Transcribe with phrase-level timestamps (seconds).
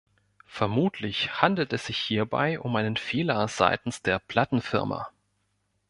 [0.47, 5.11] Vermutlich handelt es sich hierbei um einen Fehler seitens der Plattenfirma.